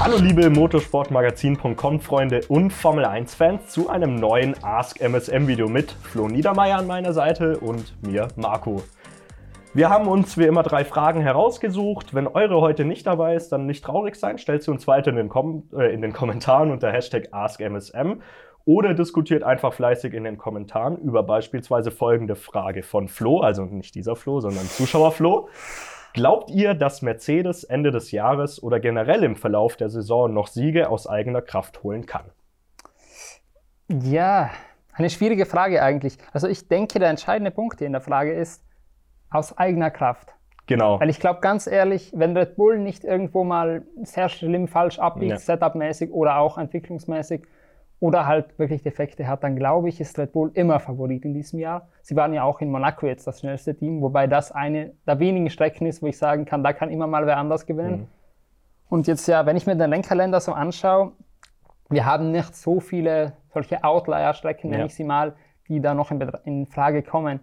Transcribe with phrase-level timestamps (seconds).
[0.00, 5.90] Hallo liebe Motorsportmagazin.com Freunde und Formel 1 Fans zu einem neuen Ask MSM Video mit
[5.90, 8.84] Flo Niedermeyer an meiner Seite und mir Marco.
[9.74, 12.14] Wir haben uns wie immer drei Fragen herausgesucht.
[12.14, 14.38] Wenn eure heute nicht dabei ist, dann nicht traurig sein.
[14.38, 18.22] Stellt sie uns weiter in den, Kom äh, in den Kommentaren unter Hashtag AskMSM
[18.64, 23.96] oder diskutiert einfach fleißig in den Kommentaren über beispielsweise folgende Frage von Flo, also nicht
[23.96, 25.48] dieser Flo, sondern Zuschauer Flo.
[26.18, 30.90] Glaubt ihr, dass Mercedes Ende des Jahres oder generell im Verlauf der Saison noch Siege
[30.90, 32.24] aus eigener Kraft holen kann?
[33.88, 34.50] Ja,
[34.94, 36.18] eine schwierige Frage eigentlich.
[36.32, 38.64] Also ich denke, der entscheidende Punkt hier in der Frage ist,
[39.30, 40.34] aus eigener Kraft.
[40.66, 40.98] Genau.
[40.98, 45.30] Weil ich glaube, ganz ehrlich, wenn Red Bull nicht irgendwo mal sehr schlimm falsch abbiegt,
[45.30, 45.38] ja.
[45.38, 47.46] setupmäßig oder auch entwicklungsmäßig,
[48.00, 51.58] oder halt wirklich Defekte hat, dann glaube ich, ist Red Bull immer Favorit in diesem
[51.58, 51.88] Jahr.
[52.02, 55.50] Sie waren ja auch in Monaco jetzt das schnellste Team, wobei das eine der wenigen
[55.50, 58.00] Strecken ist, wo ich sagen kann, da kann immer mal wer anders gewinnen.
[58.00, 58.06] Mhm.
[58.88, 61.12] Und jetzt ja, wenn ich mir den Rennkalender so anschaue,
[61.90, 64.86] wir haben nicht so viele solche Outlier-Strecken, nenne ja.
[64.86, 65.34] ich sie mal,
[65.68, 67.40] die da noch in, in Frage kommen.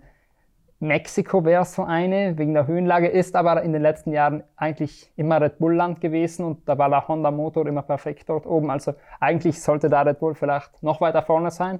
[0.79, 5.39] Mexiko wäre so eine, wegen der Höhenlage, ist aber in den letzten Jahren eigentlich immer
[5.39, 8.69] Red Bull-Land gewesen und da war der Honda-Motor immer perfekt dort oben.
[8.69, 11.79] Also eigentlich sollte da Red Bull vielleicht noch weiter vorne sein.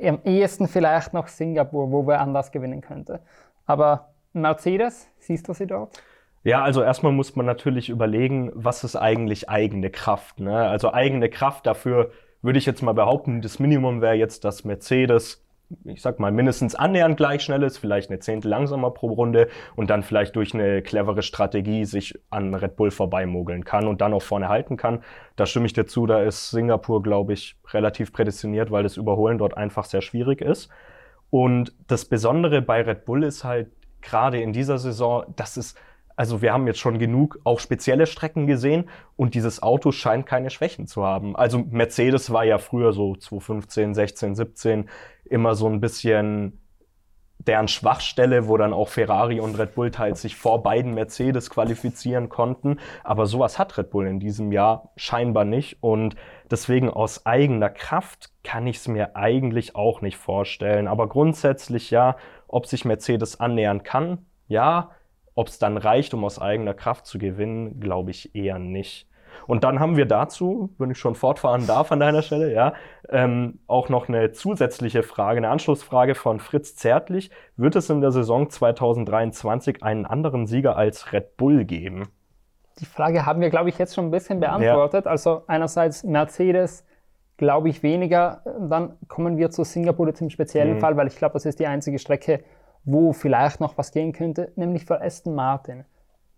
[0.00, 3.20] Am ehesten vielleicht noch Singapur, wo wir anders gewinnen könnte.
[3.66, 6.00] Aber Mercedes, siehst du sie dort?
[6.44, 10.38] Ja, also erstmal muss man natürlich überlegen, was ist eigentlich eigene Kraft.
[10.38, 10.68] Ne?
[10.68, 12.10] Also eigene Kraft dafür
[12.42, 15.44] würde ich jetzt mal behaupten, das Minimum wäre jetzt, dass Mercedes
[15.84, 19.90] ich sag mal, mindestens annähernd gleich schnell ist, vielleicht eine Zehntel langsamer pro Runde und
[19.90, 24.22] dann vielleicht durch eine clevere Strategie sich an Red Bull vorbeimogeln kann und dann auch
[24.22, 25.02] vorne halten kann.
[25.36, 29.38] Da stimme ich dir zu, da ist Singapur, glaube ich, relativ prädestiniert, weil das Überholen
[29.38, 30.70] dort einfach sehr schwierig ist.
[31.30, 33.68] Und das Besondere bei Red Bull ist halt
[34.00, 35.74] gerade in dieser Saison, dass es
[36.18, 40.50] also wir haben jetzt schon genug auch spezielle Strecken gesehen und dieses Auto scheint keine
[40.50, 41.36] Schwächen zu haben.
[41.36, 44.88] Also Mercedes war ja früher so 2015, 16, 17
[45.26, 46.60] immer so ein bisschen
[47.38, 52.28] deren Schwachstelle, wo dann auch Ferrari und Red Bull teils sich vor beiden Mercedes qualifizieren
[52.28, 52.80] konnten.
[53.04, 55.84] Aber sowas hat Red Bull in diesem Jahr scheinbar nicht.
[55.84, 56.16] Und
[56.50, 60.88] deswegen aus eigener Kraft kann ich es mir eigentlich auch nicht vorstellen.
[60.88, 62.16] Aber grundsätzlich ja,
[62.48, 64.90] ob sich Mercedes annähern kann, ja.
[65.38, 69.06] Ob es dann reicht, um aus eigener Kraft zu gewinnen, glaube ich eher nicht.
[69.46, 72.72] Und dann haben wir dazu, wenn ich schon fortfahren darf an deiner Stelle, ja,
[73.08, 77.30] ähm, auch noch eine zusätzliche Frage, eine Anschlussfrage von Fritz Zärtlich.
[77.56, 82.08] Wird es in der Saison 2023 einen anderen Sieger als Red Bull geben?
[82.80, 85.04] Die Frage haben wir, glaube ich, jetzt schon ein bisschen beantwortet.
[85.04, 85.10] Ja.
[85.12, 86.84] Also einerseits Mercedes,
[87.36, 88.42] glaube ich, weniger.
[88.68, 90.80] Dann kommen wir zu Singapur jetzt im speziellen mhm.
[90.80, 92.42] Fall, weil ich glaube, das ist die einzige Strecke,
[92.84, 95.84] wo vielleicht noch was gehen könnte, nämlich für Aston Martin.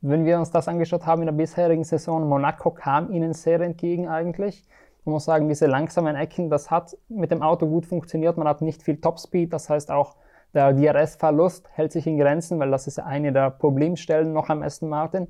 [0.00, 4.08] Wenn wir uns das angeschaut haben in der bisherigen Saison, Monaco kam ihnen sehr entgegen
[4.08, 4.64] eigentlich.
[5.04, 8.36] Man muss sagen, diese langsamen Ecken, das hat mit dem Auto gut funktioniert.
[8.36, 10.16] Man hat nicht viel Topspeed, das heißt auch
[10.52, 14.88] der DRS-Verlust hält sich in Grenzen, weil das ist eine der Problemstellen noch am Aston
[14.88, 15.28] Martin.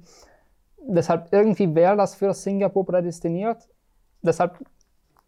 [0.82, 3.68] Deshalb irgendwie wäre das für Singapur prädestiniert.
[4.22, 4.58] Deshalb,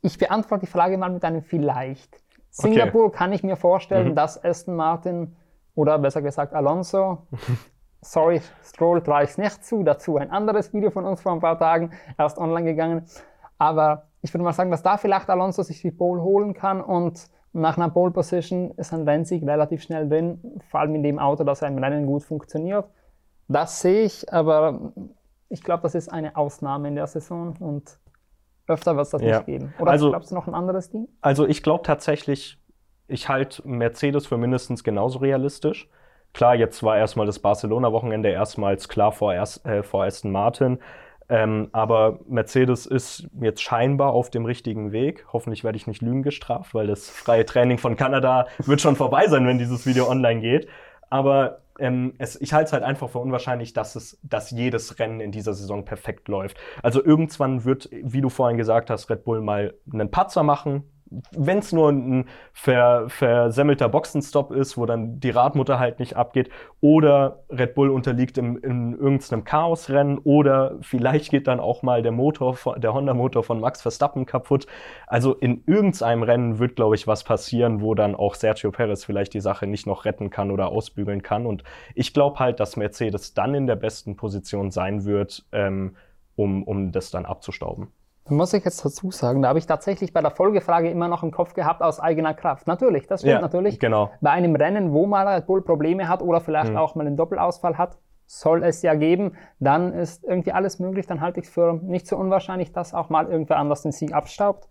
[0.01, 2.23] ich beantworte die Frage mal mit einem vielleicht.
[2.51, 3.17] Singapur okay.
[3.19, 4.15] kann ich mir vorstellen, mhm.
[4.15, 5.37] dass Aston Martin
[5.75, 7.27] oder besser gesagt Alonso
[8.05, 9.85] Sorry, Stroll traue ich nicht zu.
[9.85, 13.07] Dazu ein anderes Video von uns vor ein paar Tagen erst online gegangen.
[13.59, 17.29] Aber ich würde mal sagen, dass da vielleicht Alonso sich die Pole holen kann und
[17.53, 21.45] nach einer Pole Position ist ein Rennsieg relativ schnell drin, vor allem in dem Auto,
[21.45, 22.87] das im Rennen gut funktioniert.
[23.47, 24.93] Das sehe ich, aber
[25.49, 27.99] ich glaube, das ist eine Ausnahme in der Saison und
[28.67, 29.37] öfter wird es das ja.
[29.37, 29.75] nicht geben.
[29.79, 31.09] Oder also, glaubst du noch ein anderes Team?
[31.21, 32.62] Also ich glaube tatsächlich,
[33.13, 35.89] ich halte Mercedes für mindestens genauso realistisch.
[36.33, 40.79] Klar, jetzt war erstmal das Barcelona-Wochenende erstmals klar vor, erst, äh, vor Aston Martin.
[41.29, 45.27] Ähm, aber Mercedes ist jetzt scheinbar auf dem richtigen Weg.
[45.33, 49.27] Hoffentlich werde ich nicht lügen gestraft, weil das freie Training von Kanada wird schon vorbei
[49.29, 50.69] sein, wenn dieses Video online geht.
[51.11, 55.21] Aber ähm, es, ich halte es halt einfach für unwahrscheinlich, dass, es, dass jedes Rennen
[55.21, 56.59] in dieser Saison perfekt läuft.
[56.83, 60.85] Also irgendwann wird, wie du vorhin gesagt hast, Red Bull mal einen Patzer machen,
[61.33, 66.51] wenn es nur ein ver, versemmelter Boxenstopp ist, wo dann die Radmutter halt nicht abgeht,
[66.81, 72.13] oder Red Bull unterliegt im, in irgendeinem Chaosrennen, oder vielleicht geht dann auch mal der
[72.13, 74.67] Motor, der Honda-Motor von Max Verstappen kaputt.
[75.07, 79.35] Also in irgendeinem Rennen wird, glaube ich, was passieren, wo dann auch Sergio Perez vielleicht
[79.35, 81.47] die Sache nicht noch retten kann oder ausbügeln kann.
[81.47, 85.97] Und ich glaube halt, dass Mercedes dann in der besten Position sein wird, ähm,
[86.37, 87.89] um, um das dann abzustauben.
[88.29, 91.33] Muss ich jetzt dazu sagen, da habe ich tatsächlich bei der Folgefrage immer noch im
[91.33, 92.69] Kopf gehabt aus eigener Kraft.
[92.69, 93.81] Natürlich, das stimmt ja, natürlich.
[93.81, 94.11] Genau.
[94.21, 96.77] Bei einem Rennen, wo mal Red Bull Probleme hat oder vielleicht mhm.
[96.77, 101.07] auch mal einen Doppelausfall hat, soll es ja geben, dann ist irgendwie alles möglich.
[101.07, 104.15] Dann halte ich es für nicht so unwahrscheinlich, dass auch mal irgendwer anders den Sieg
[104.15, 104.69] abstaubt.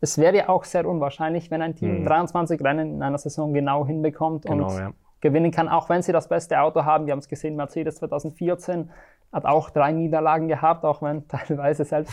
[0.00, 2.06] Es wäre ja auch sehr unwahrscheinlich, wenn ein Team mhm.
[2.06, 4.92] 23 Rennen in einer Saison genau hinbekommt genau, und ja.
[5.20, 7.06] gewinnen kann, auch wenn sie das beste Auto haben.
[7.06, 8.90] Wir haben es gesehen, Mercedes 2014
[9.32, 12.12] hat auch drei Niederlagen gehabt, auch wenn teilweise selbst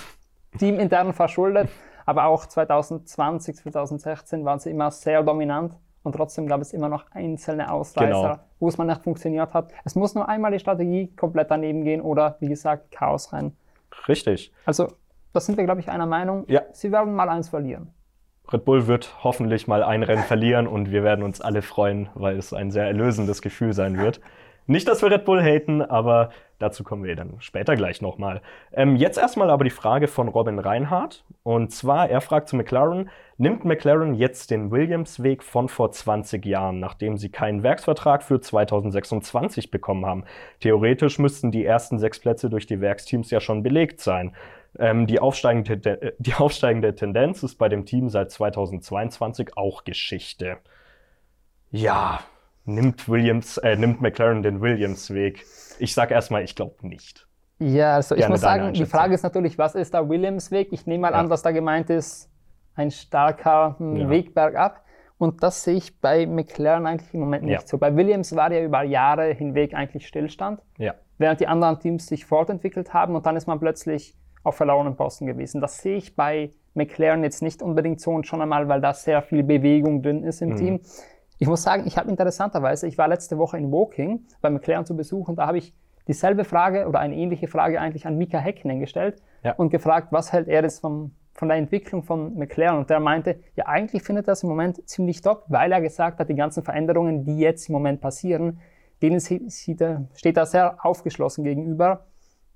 [0.57, 1.69] teamintern verschuldet.
[2.05, 7.05] Aber auch 2020, 2016 waren sie immer sehr dominant und trotzdem gab es immer noch
[7.11, 8.39] einzelne Ausreißer, genau.
[8.59, 9.71] wo es mal nicht funktioniert hat.
[9.83, 13.51] Es muss nur einmal die Strategie komplett daneben gehen oder, wie gesagt, Chaos rein.
[14.07, 14.53] Richtig.
[14.65, 14.87] Also,
[15.33, 16.45] da sind wir, glaube ich, einer Meinung.
[16.47, 16.61] Ja.
[16.71, 17.93] Sie werden mal eins verlieren.
[18.51, 22.37] Red Bull wird hoffentlich mal ein Rennen verlieren und wir werden uns alle freuen, weil
[22.37, 24.21] es ein sehr erlösendes Gefühl sein wird.
[24.69, 26.29] Nicht, dass wir Red Bull haten, aber
[26.59, 28.41] dazu kommen wir dann später gleich nochmal.
[28.73, 31.23] Ähm, jetzt erstmal aber die Frage von Robin Reinhardt.
[31.43, 36.81] Und zwar, er fragt zu McLaren, nimmt McLaren jetzt den Williams-Weg von vor 20 Jahren,
[36.81, 40.25] nachdem sie keinen Werksvertrag für 2026 bekommen haben?
[40.59, 44.35] Theoretisch müssten die ersten sechs Plätze durch die Werksteams ja schon belegt sein.
[44.77, 50.57] Ähm, die, aufsteigende, die aufsteigende Tendenz ist bei dem Team seit 2022 auch Geschichte.
[51.71, 52.19] Ja,
[52.67, 55.45] nimmt Williams, äh, nimmt McLaren den Williams-Weg?
[55.79, 57.27] Ich sag erstmal, ich glaube nicht.
[57.59, 60.71] Ja, also ich muss sagen, die Frage ist natürlich, was ist der Williams-Weg?
[60.71, 61.19] Ich nehme mal ja.
[61.19, 62.29] an, dass da gemeint ist,
[62.75, 64.09] ein starker hm, ja.
[64.09, 64.83] Weg bergab.
[65.17, 67.67] Und das sehe ich bei McLaren eigentlich im Moment nicht ja.
[67.67, 67.79] so.
[67.79, 70.93] Bei Williams war ja über Jahre hinweg eigentlich Stillstand, ja.
[71.17, 75.25] während die anderen Teams sich fortentwickelt haben und dann ist man plötzlich auf verlorenen Posten
[75.25, 75.59] gewesen.
[75.59, 79.23] Das sehe ich bei McLaren jetzt nicht unbedingt so und schon einmal, weil da sehr
[79.23, 80.55] viel Bewegung drin ist im mhm.
[80.55, 80.79] Team.
[81.39, 84.95] Ich muss sagen, ich habe interessanterweise, ich war letzte Woche in Woking bei McLaren zu
[84.95, 85.73] Besuch und da habe ich
[86.07, 89.53] dieselbe Frage oder eine ähnliche Frage eigentlich an Mika Häkkinen gestellt ja.
[89.53, 92.79] und gefragt, was hält er jetzt vom, von der Entwicklung von McLaren?
[92.79, 96.19] Und der meinte, ja, eigentlich findet er das im Moment ziemlich top, weil er gesagt
[96.19, 98.59] hat, die ganzen Veränderungen, die jetzt im Moment passieren,
[99.01, 99.81] denen steht
[100.37, 102.05] er sehr aufgeschlossen gegenüber.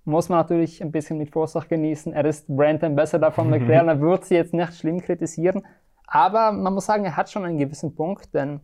[0.05, 2.13] Muss man natürlich ein bisschen mit Vorsicht genießen.
[2.13, 5.61] Er ist Brand Ambassador von McLaren, er wird sie jetzt nicht schlimm kritisieren.
[6.07, 8.61] Aber man muss sagen, er hat schon einen gewissen Punkt, denn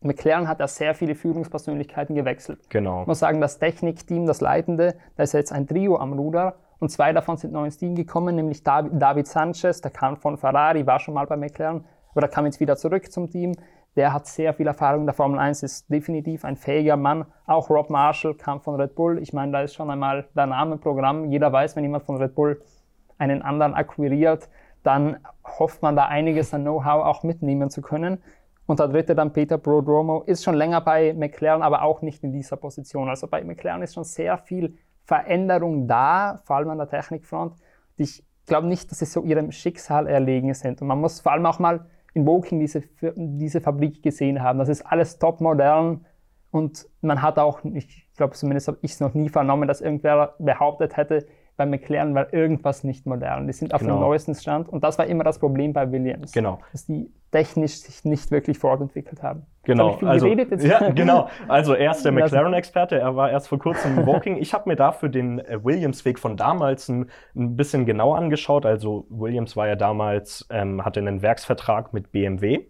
[0.00, 2.68] McLaren hat ja sehr viele Führungspersönlichkeiten gewechselt.
[2.70, 3.02] Genau.
[3.02, 6.90] Ich muss sagen, das Technikteam, das Leitende, da ist jetzt ein Trio am Ruder und
[6.90, 11.00] zwei davon sind neu ins Team gekommen, nämlich David Sanchez, der kam von Ferrari, war
[11.00, 11.84] schon mal bei McLaren,
[12.14, 13.54] oder kam jetzt wieder zurück zum Team.
[13.96, 17.24] Der hat sehr viel Erfahrung in der Formel 1, ist definitiv ein fähiger Mann.
[17.46, 19.18] Auch Rob Marshall kam von Red Bull.
[19.22, 21.30] Ich meine, da ist schon einmal der Name Programm.
[21.30, 22.60] Jeder weiß, wenn jemand von Red Bull
[23.16, 24.50] einen anderen akquiriert,
[24.82, 25.16] dann
[25.58, 28.22] hofft man da einiges an Know-how auch mitnehmen zu können.
[28.66, 32.32] Und der dritte dann Peter Prodromo ist schon länger bei McLaren, aber auch nicht in
[32.32, 33.08] dieser Position.
[33.08, 37.54] Also bei McLaren ist schon sehr viel Veränderung da, vor allem an der Technikfront.
[37.96, 40.82] Ich glaube nicht, dass sie so ihrem Schicksal erlegen sind.
[40.82, 42.82] Und man muss vor allem auch mal in Woking diese,
[43.14, 44.58] diese Fabrik gesehen haben.
[44.58, 46.04] Das ist alles top modern
[46.50, 50.34] und man hat auch, ich glaube zumindest habe ich es noch nie vernommen, dass irgendwer
[50.38, 51.26] behauptet hätte,
[51.56, 53.46] bei McLaren war irgendwas nicht modern.
[53.46, 53.96] Die sind auf genau.
[53.96, 56.32] dem neuesten Stand und das war immer das Problem bei Williams.
[56.32, 56.58] Genau.
[56.72, 59.46] Dass die technisch sich nicht wirklich fortentwickelt haben.
[59.64, 59.98] Genau.
[60.02, 60.26] Also,
[60.58, 61.28] ja, genau.
[61.48, 62.98] Also er ist der McLaren-Experte.
[62.98, 64.36] Er war erst vor kurzem im Woking.
[64.36, 68.64] Ich habe mir dafür den äh, Williams-Weg von damals ein, ein, bisschen genauer angeschaut.
[68.64, 72.66] Also Williams war ja damals, ähm, hatte einen Werksvertrag mit BMW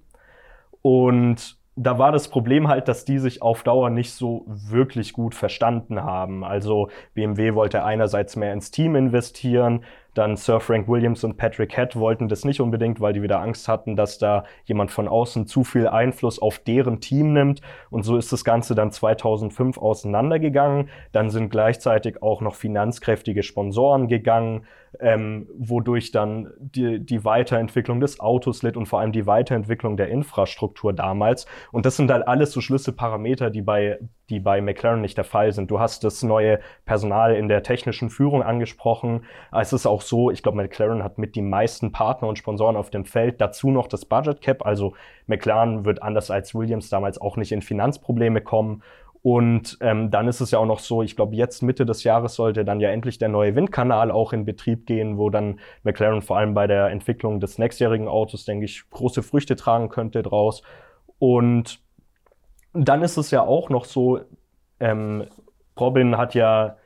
[0.80, 5.34] und da war das Problem halt, dass die sich auf Dauer nicht so wirklich gut
[5.34, 6.42] verstanden haben.
[6.42, 9.84] Also BMW wollte einerseits mehr ins Team investieren,
[10.16, 13.68] dann Sir Frank Williams und Patrick Head wollten das nicht unbedingt, weil die wieder Angst
[13.68, 17.60] hatten, dass da jemand von außen zu viel Einfluss auf deren Team nimmt.
[17.90, 20.88] Und so ist das Ganze dann 2005 auseinandergegangen.
[21.12, 24.66] Dann sind gleichzeitig auch noch finanzkräftige Sponsoren gegangen
[25.00, 30.08] ähm, wodurch dann die, die Weiterentwicklung des Autos litt und vor allem die Weiterentwicklung der
[30.08, 31.46] Infrastruktur damals.
[31.72, 33.98] Und das sind halt alles so Schlüsselparameter, die bei,
[34.30, 35.70] die bei McLaren nicht der Fall sind.
[35.70, 39.24] Du hast das neue Personal in der technischen Führung angesprochen.
[39.52, 42.90] Es ist auch so, ich glaube, McLaren hat mit die meisten Partner und Sponsoren auf
[42.90, 43.40] dem Feld.
[43.40, 44.64] Dazu noch das Budget Cap.
[44.64, 44.94] Also
[45.26, 48.82] McLaren wird anders als Williams damals auch nicht in Finanzprobleme kommen.
[49.26, 52.36] Und ähm, dann ist es ja auch noch so, ich glaube, jetzt Mitte des Jahres
[52.36, 56.38] sollte dann ja endlich der neue Windkanal auch in Betrieb gehen, wo dann McLaren vor
[56.38, 60.62] allem bei der Entwicklung des nächstjährigen Autos, denke ich, große Früchte tragen könnte draus.
[61.18, 61.80] Und
[62.72, 64.20] dann ist es ja auch noch so,
[64.78, 65.24] ähm,
[65.76, 66.76] Robin hat ja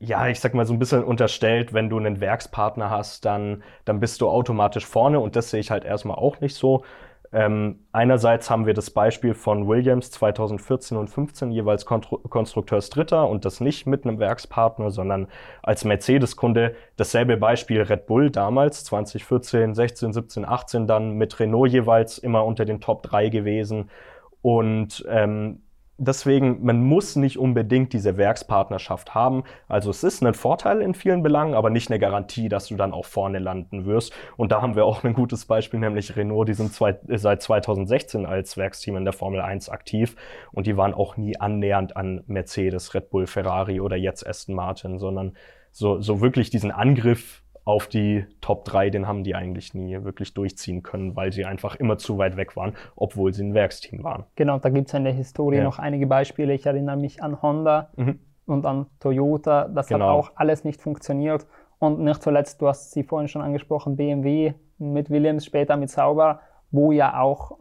[0.00, 4.00] ja, ich sag mal so ein bisschen unterstellt, wenn du einen Werkspartner hast, dann, dann
[4.00, 6.84] bist du automatisch vorne und das sehe ich halt erstmal auch nicht so.
[7.32, 13.60] Ähm, einerseits haben wir das Beispiel von Williams 2014 und 15 jeweils Konstrukteursdritter und das
[13.60, 15.28] nicht mit einem Werkspartner, sondern
[15.62, 16.74] als Mercedes-Kunde.
[16.96, 22.64] Dasselbe Beispiel Red Bull damals 2014, 16, 17, 18 dann mit Renault jeweils immer unter
[22.64, 23.90] den Top 3 gewesen.
[24.42, 25.62] Und ähm,
[26.00, 29.44] deswegen, man muss nicht unbedingt diese Werkspartnerschaft haben.
[29.68, 32.92] Also es ist ein Vorteil in vielen Belangen, aber nicht eine Garantie, dass du dann
[32.92, 34.12] auch vorne landen wirst.
[34.36, 38.26] Und da haben wir auch ein gutes Beispiel, nämlich Renault, die sind zwei, seit 2016
[38.26, 40.16] als Werksteam in der Formel 1 aktiv
[40.52, 44.98] und die waren auch nie annähernd an Mercedes, Red Bull, Ferrari oder jetzt Aston Martin,
[44.98, 45.34] sondern
[45.70, 50.34] so, so wirklich diesen Angriff auf die Top 3, den haben die eigentlich nie wirklich
[50.34, 54.24] durchziehen können, weil sie einfach immer zu weit weg waren, obwohl sie ein Werksteam waren.
[54.36, 55.64] Genau, da gibt es in der Historie ja.
[55.64, 56.54] noch einige Beispiele.
[56.54, 58.18] Ich erinnere mich an Honda mhm.
[58.46, 59.68] und an Toyota.
[59.68, 60.06] Das genau.
[60.06, 61.46] hat auch alles nicht funktioniert.
[61.78, 66.40] Und nicht zuletzt, du hast sie vorhin schon angesprochen, BMW mit Williams, später mit Sauber,
[66.70, 67.58] wo ja auch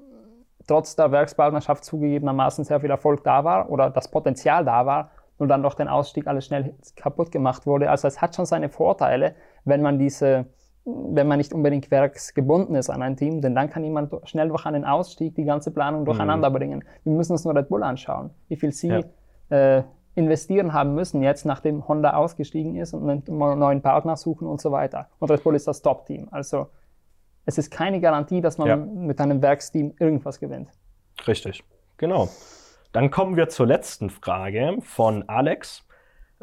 [0.68, 5.48] trotz der Werkspartnerschaft zugegebenermaßen sehr viel Erfolg da war oder das Potenzial da war, und
[5.48, 7.90] dann durch den Ausstieg alles schnell kaputt gemacht wurde.
[7.90, 9.36] Also es hat schon seine Vorteile,
[9.66, 10.46] wenn man diese,
[10.86, 14.66] wenn man nicht unbedingt werksgebunden ist an ein Team, denn dann kann jemand schnell durch
[14.66, 16.54] einen Ausstieg die ganze Planung durcheinander mhm.
[16.54, 16.84] bringen.
[17.04, 19.04] Wir müssen uns nur Red Bull anschauen, wie viel sie
[19.50, 19.78] ja.
[19.78, 19.84] äh,
[20.16, 24.72] investieren haben müssen jetzt, nachdem Honda ausgestiegen ist und einen neuen Partner suchen und so
[24.72, 25.08] weiter.
[25.20, 26.28] Und Red Bull ist das Top-Team.
[26.32, 26.68] Also
[27.46, 28.76] es ist keine Garantie, dass man ja.
[28.76, 30.70] mit einem Werksteam irgendwas gewinnt.
[31.28, 31.64] Richtig,
[31.98, 32.30] genau.
[32.92, 35.86] Dann kommen wir zur letzten Frage von Alex.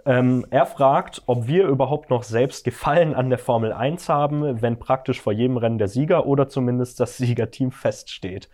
[0.05, 4.79] Ähm, er fragt, ob wir überhaupt noch selbst Gefallen an der Formel 1 haben, wenn
[4.79, 8.49] praktisch vor jedem Rennen der Sieger oder zumindest das Siegerteam feststeht.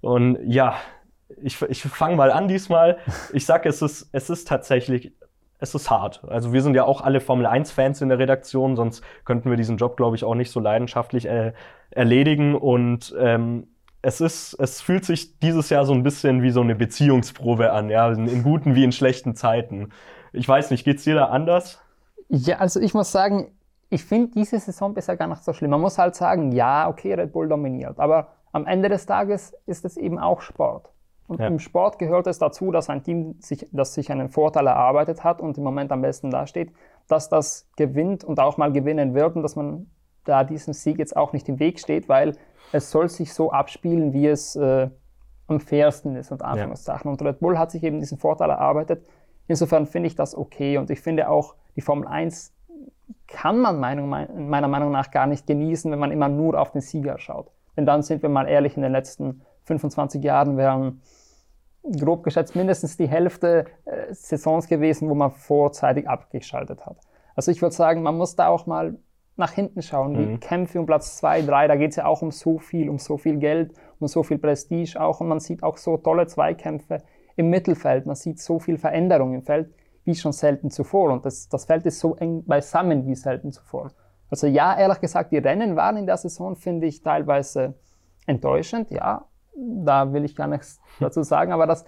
[0.00, 0.76] Und ja,
[1.42, 2.98] ich, ich fange mal an diesmal.
[3.32, 5.12] Ich sage, es ist, es ist tatsächlich,
[5.58, 6.22] es ist hart.
[6.28, 9.78] Also wir sind ja auch alle Formel 1-Fans in der Redaktion, sonst könnten wir diesen
[9.78, 11.52] Job, glaube ich, auch nicht so leidenschaftlich äh,
[11.90, 12.54] erledigen.
[12.54, 13.68] Und ähm,
[14.02, 17.88] es ist, es fühlt sich dieses Jahr so ein bisschen wie so eine Beziehungsprobe an,
[17.88, 19.88] ja, in, in guten wie in schlechten Zeiten.
[20.36, 21.80] Ich weiß nicht, geht's dir da anders?
[22.28, 23.52] Ja, also ich muss sagen,
[23.88, 25.70] ich finde diese Saison bisher gar nicht so schlimm.
[25.70, 29.84] Man muss halt sagen, ja, okay, Red Bull dominiert, aber am Ende des Tages ist
[29.84, 30.90] es eben auch Sport.
[31.28, 31.46] Und ja.
[31.46, 35.40] im Sport gehört es dazu, dass ein Team, sich, das sich einen Vorteil erarbeitet hat
[35.40, 36.72] und im Moment am besten dasteht,
[37.08, 39.90] dass das gewinnt und auch mal gewinnen wird und dass man
[40.24, 42.36] da diesem Sieg jetzt auch nicht im Weg steht, weil
[42.72, 44.88] es soll sich so abspielen, wie es äh,
[45.46, 47.08] am fairsten ist, und Anführungszeichen.
[47.08, 47.10] Ja.
[47.10, 49.06] Und Red Bull hat sich eben diesen Vorteil erarbeitet.
[49.48, 52.52] Insofern finde ich das okay und ich finde auch, die Formel 1
[53.26, 56.80] kann man Meinung, meiner Meinung nach gar nicht genießen, wenn man immer nur auf den
[56.80, 57.50] Sieger schaut.
[57.76, 61.02] Denn dann sind wir mal ehrlich, in den letzten 25 Jahren wären
[61.98, 66.96] grob geschätzt mindestens die Hälfte äh, Saisons gewesen, wo man vorzeitig abgeschaltet hat.
[67.34, 68.96] Also ich würde sagen, man muss da auch mal
[69.36, 70.28] nach hinten schauen, mhm.
[70.28, 72.98] wie Kämpfe um Platz 2, 3, da geht es ja auch um so viel, um
[72.98, 77.02] so viel Geld, um so viel Prestige auch und man sieht auch so tolle Zweikämpfe
[77.36, 79.72] im Mittelfeld, man sieht so viel Veränderung im Feld
[80.04, 83.90] wie schon selten zuvor und das, das Feld ist so eng beisammen wie selten zuvor.
[84.30, 87.74] Also ja, ehrlich gesagt, die Rennen waren in der Saison, finde ich, teilweise
[88.26, 89.26] enttäuschend, ja,
[89.56, 91.84] da will ich gar nichts dazu sagen, aber das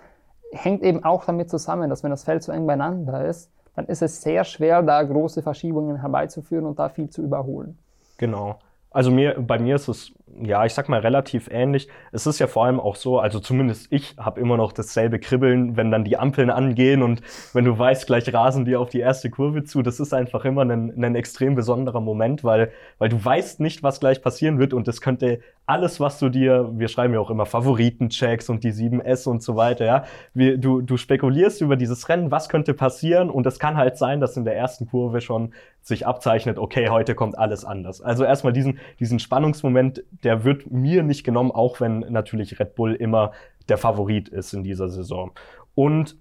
[0.53, 4.03] hängt eben auch damit zusammen, dass wenn das Feld so eng beieinander ist, dann ist
[4.03, 7.79] es sehr schwer, da große Verschiebungen herbeizuführen und da viel zu überholen.
[8.17, 8.59] Genau.
[8.91, 11.89] Also mir, bei mir ist es, ja, ich sag mal relativ ähnlich.
[12.13, 15.77] Es ist ja vor allem auch so, also zumindest ich habe immer noch dasselbe Kribbeln,
[15.77, 19.31] wenn dann die Ampeln angehen und wenn du weißt, gleich rasen die auf die erste
[19.31, 19.83] Kurve zu.
[19.83, 24.01] Das ist einfach immer ein, ein extrem besonderer Moment, weil, weil du weißt nicht, was
[24.01, 27.45] gleich passieren wird und das könnte alles, was du dir, wir schreiben ja auch immer
[27.45, 30.05] Favoritenchecks und die 7S und so weiter, ja.
[30.33, 34.19] Wir, du, du spekulierst über dieses Rennen, was könnte passieren und es kann halt sein,
[34.21, 38.01] dass in der ersten Kurve schon sich abzeichnet, okay, heute kommt alles anders.
[38.01, 42.95] Also erstmal diesen, diesen Spannungsmoment, der wird mir nicht genommen, auch wenn natürlich Red Bull
[42.95, 43.33] immer
[43.69, 45.33] der Favorit ist in dieser Saison.
[45.75, 46.17] Und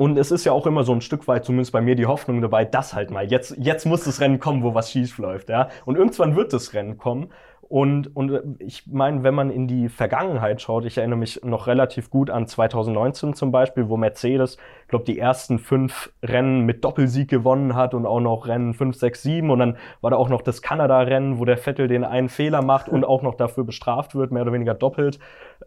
[0.00, 2.40] und es ist ja auch immer so ein Stück weit, zumindest bei mir, die Hoffnung
[2.40, 5.68] dabei, dass halt mal, jetzt, jetzt muss das Rennen kommen, wo was schief läuft, ja.
[5.84, 7.28] Und irgendwann wird das Rennen kommen.
[7.60, 12.08] Und, und ich meine, wenn man in die Vergangenheit schaut, ich erinnere mich noch relativ
[12.08, 14.56] gut an 2019 zum Beispiel, wo Mercedes,
[14.88, 19.22] glaube die ersten fünf Rennen mit Doppelsieg gewonnen hat und auch noch Rennen 5, 6,
[19.22, 22.62] 7 und dann war da auch noch das Kanada-Rennen, wo der Vettel den einen Fehler
[22.62, 25.18] macht und auch noch dafür bestraft wird, mehr oder weniger doppelt.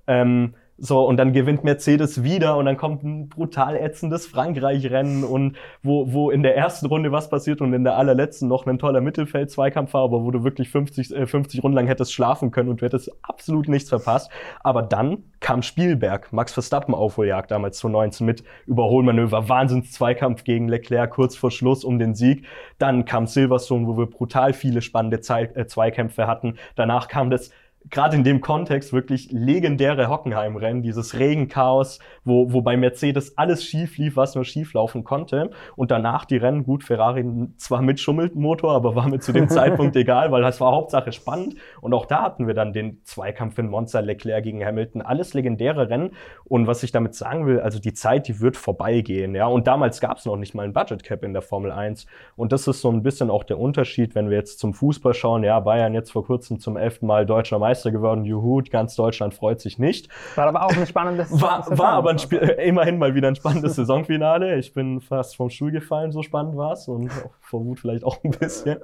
[0.08, 5.56] Ähm, so, und dann gewinnt Mercedes wieder und dann kommt ein brutal ätzendes Frankreich-Rennen und
[5.82, 9.00] wo, wo in der ersten Runde was passiert und in der allerletzten noch ein toller
[9.00, 12.82] Mittelfeld-Zweikampf war, aber wo du wirklich 50, äh, 50 Runden lang hättest schlafen können und
[12.82, 14.30] du hättest absolut nichts verpasst.
[14.60, 21.38] Aber dann kam Spielberg, Max Verstappen Aufholjagd damals 2019 mit Überholmanöver, Wahnsinns-Zweikampf gegen Leclerc kurz
[21.38, 22.46] vor Schluss um den Sieg.
[22.78, 26.56] Dann kam Silverstone, wo wir brutal viele spannende Zei äh, Zweikämpfe hatten.
[26.76, 27.52] Danach kam das
[27.90, 33.98] gerade in dem Kontext wirklich legendäre Hockenheim-Rennen, dieses Regenchaos, wo, wo bei Mercedes alles schief
[33.98, 35.52] lief, was nur schief laufen konnte.
[35.76, 37.26] Und danach die Rennen, gut, Ferrari
[37.58, 41.56] zwar mit Schummelmotor, aber war mir zu dem Zeitpunkt egal, weil das war Hauptsache spannend.
[41.82, 45.90] Und auch da hatten wir dann den Zweikampf in Monza, Leclerc gegen Hamilton, alles legendäre
[45.90, 46.12] Rennen.
[46.46, 49.36] Und was ich damit sagen will, also die Zeit, die wird vorbeigehen.
[49.36, 49.48] Ja?
[49.48, 52.06] Und damals gab es noch nicht mal ein Budget Cap in der Formel 1.
[52.36, 55.44] Und das ist so ein bisschen auch der Unterschied, wenn wir jetzt zum Fußball schauen.
[55.44, 58.26] Ja, Bayern jetzt vor kurzem zum elften Mal deutscher Meister geworden.
[58.26, 60.10] Juhu, ganz Deutschland freut sich nicht.
[60.36, 63.76] War aber auch ein spannendes War, war aber ein Spiel, immerhin mal wieder ein spannendes
[63.78, 64.58] Saisonfinale.
[64.58, 66.88] Ich bin fast vom Stuhl gefallen, so spannend war es.
[66.88, 67.12] Und
[67.42, 68.78] vor Wut vielleicht auch ein bisschen.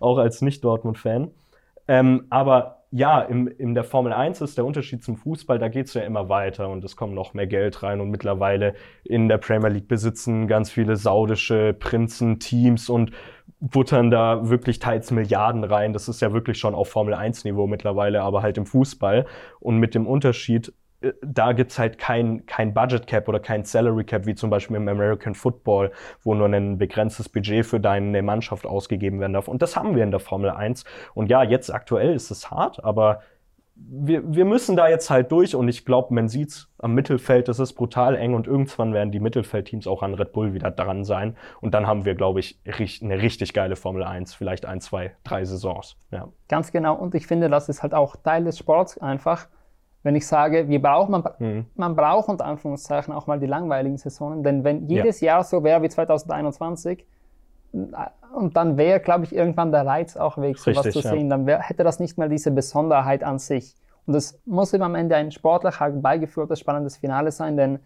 [0.00, 1.30] Auch als Nicht-Dortmund-Fan.
[1.88, 5.94] Ähm, aber ja, im, in der Formel 1 ist der Unterschied zum Fußball, da geht's
[5.94, 9.70] ja immer weiter und es kommt noch mehr Geld rein und mittlerweile in der Premier
[9.70, 13.12] League besitzen ganz viele saudische Prinzen Teams und
[13.60, 15.92] buttern da wirklich teils Milliarden rein.
[15.92, 19.26] Das ist ja wirklich schon auf Formel 1 Niveau mittlerweile, aber halt im Fußball.
[19.60, 24.04] Und mit dem Unterschied, äh, da gibt's halt kein, kein Budget Cap oder kein Salary
[24.04, 28.66] Cap, wie zum Beispiel im American Football, wo nur ein begrenztes Budget für deine Mannschaft
[28.66, 29.48] ausgegeben werden darf.
[29.48, 30.84] Und das haben wir in der Formel 1.
[31.14, 33.20] Und ja, jetzt aktuell ist es hart, aber
[33.90, 37.58] wir, wir müssen da jetzt halt durch und ich glaube, man sieht's am Mittelfeld, das
[37.58, 41.36] ist brutal eng und irgendwann werden die Mittelfeldteams auch an Red Bull wieder dran sein
[41.60, 42.60] und dann haben wir, glaube ich,
[43.02, 45.96] eine richtig geile Formel 1, vielleicht ein, zwei, drei Saisons.
[46.10, 46.28] Ja.
[46.48, 49.48] Ganz genau und ich finde, das ist halt auch Teil des Sports einfach,
[50.02, 51.66] wenn ich sage, wir brauchen, man, mhm.
[51.76, 55.34] man braucht unter Anführungszeichen auch mal die langweiligen Saisonen, denn wenn jedes ja.
[55.34, 57.06] Jahr so wäre wie 2021,
[58.32, 61.24] und dann wäre, glaube ich, irgendwann der Reiz auch weg, sowas Richtig, zu sehen.
[61.24, 61.36] Ja.
[61.36, 63.74] Dann wär, hätte das nicht mal diese Besonderheit an sich.
[64.06, 67.78] Und es muss eben am Ende ein sportlich herbeigeführtes, spannendes Finale sein, denn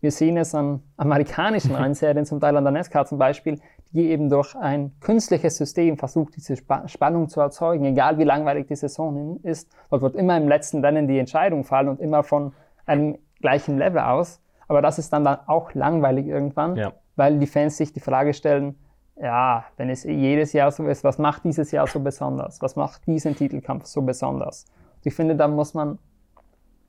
[0.00, 3.58] wir sehen es an amerikanischen Rennserien, zum Teil an der NASCAR zum Beispiel,
[3.90, 8.66] die eben durch ein künstliches System versucht, diese Sp Spannung zu erzeugen, egal wie langweilig
[8.66, 9.70] die Saison ist.
[9.90, 12.52] Dort wird immer im letzten Rennen die Entscheidung fallen und immer von
[12.86, 14.40] einem gleichen Level aus.
[14.68, 16.92] Aber das ist dann, dann auch langweilig irgendwann, ja.
[17.16, 18.76] weil die Fans sich die Frage stellen,
[19.16, 22.60] ja, wenn es jedes Jahr so ist, was macht dieses Jahr so besonders?
[22.62, 24.64] Was macht diesen Titelkampf so besonders?
[24.96, 25.98] Und ich finde, da muss man,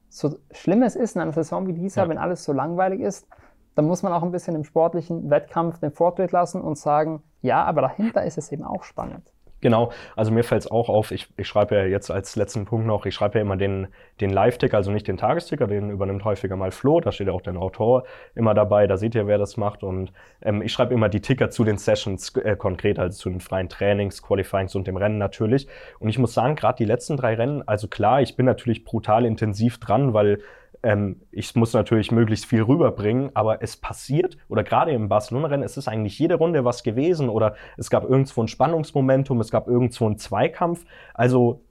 [0.10, 2.10] so schlimm es ist in einer Saison wie dieser, ja.
[2.10, 3.28] wenn alles so langweilig ist,
[3.76, 7.64] dann muss man auch ein bisschen im sportlichen Wettkampf den Vortritt lassen und sagen, ja,
[7.64, 9.35] aber dahinter ist es eben auch spannend.
[9.66, 12.86] Genau, also mir fällt es auch auf, ich, ich schreibe ja jetzt als letzten Punkt
[12.86, 13.88] noch, ich schreibe ja immer den,
[14.22, 17.42] den Live-Ticker, also nicht den Tagesticker, den übernimmt häufiger mal Flo, da steht ja auch
[17.42, 18.04] der Autor
[18.36, 19.82] immer dabei, da seht ihr, wer das macht.
[19.82, 23.40] Und ähm, ich schreibe immer die Ticker zu den Sessions äh, konkret, also zu den
[23.40, 25.68] freien Trainings, Qualifyings und dem Rennen natürlich.
[25.98, 29.26] Und ich muss sagen, gerade die letzten drei Rennen, also klar, ich bin natürlich brutal
[29.26, 30.42] intensiv dran, weil
[30.86, 35.78] ähm, ich muss natürlich möglichst viel rüberbringen, aber es passiert, oder gerade im Barcelona-Rennen, es
[35.78, 40.06] ist eigentlich jede Runde was gewesen, oder es gab irgendwo ein Spannungsmomentum, es gab irgendwo
[40.06, 40.86] einen Zweikampf.
[41.16, 41.65] Also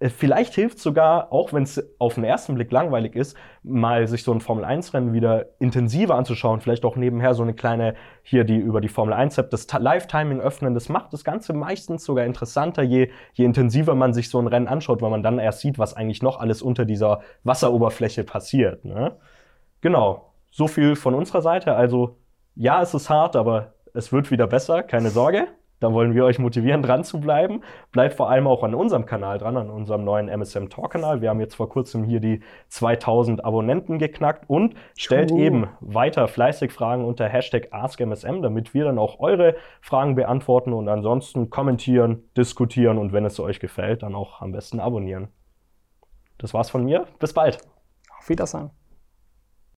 [0.00, 4.32] vielleicht hilft sogar, auch wenn es auf den ersten Blick langweilig ist, mal sich so
[4.32, 6.60] ein Formel-1-Rennen wieder intensiver anzuschauen.
[6.60, 10.74] Vielleicht auch nebenher so eine kleine, hier die über die Formel 1-App, das Live-Timing öffnen.
[10.74, 14.68] Das macht das Ganze meistens sogar interessanter, je, je intensiver man sich so ein Rennen
[14.68, 18.84] anschaut, weil man dann erst sieht, was eigentlich noch alles unter dieser Wasseroberfläche passiert.
[18.84, 19.16] Ne?
[19.80, 21.76] Genau, so viel von unserer Seite.
[21.76, 22.18] Also
[22.56, 25.46] ja, es ist hart, aber es wird wieder besser, keine Sorge.
[25.84, 27.60] Da wollen wir euch motivieren, dran zu bleiben.
[27.92, 31.20] Bleibt vor allem auch an unserem Kanal dran, an unserem neuen MSM Talk Kanal.
[31.20, 35.40] Wir haben jetzt vor kurzem hier die 2000 Abonnenten geknackt und stellt cool.
[35.40, 40.88] eben weiter fleißig Fragen unter Hashtag AskMSM, damit wir dann auch eure Fragen beantworten und
[40.88, 45.28] ansonsten kommentieren, diskutieren und wenn es euch gefällt, dann auch am besten abonnieren.
[46.38, 47.08] Das war's von mir.
[47.18, 47.58] Bis bald.
[48.18, 48.70] Auf Wiedersehen.